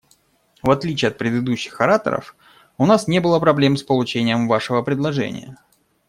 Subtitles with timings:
[0.63, 2.35] В отличие от предыдущих ораторов,
[2.79, 5.59] у нас не было проблем с получением Вашего предложения.